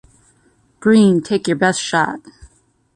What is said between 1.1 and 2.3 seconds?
take your best shot.